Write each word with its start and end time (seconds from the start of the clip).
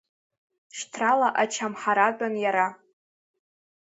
Шьҭрала 0.77 1.29
Ачамҳаратәын 1.41 2.33
иара. 2.43 2.67